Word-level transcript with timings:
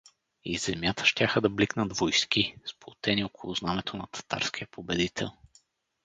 Из 0.43 0.65
земята 0.65 1.05
щяха 1.05 1.41
да 1.41 1.49
бликнат 1.49 1.97
войски, 1.99 2.55
сплотени 2.65 3.23
около 3.23 3.53
знамето 3.53 3.97
на 3.97 4.07
татарския 4.07 4.67
победител. 4.71 5.31